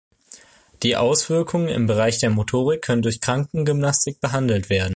Die 0.81 0.95
Auswirkungen 0.97 1.67
im 1.67 1.85
Bereich 1.85 2.17
der 2.17 2.31
Motorik 2.31 2.81
können 2.81 3.03
durch 3.03 3.21
Krankengymnastik 3.21 4.19
behandelt 4.19 4.71
werden. 4.71 4.89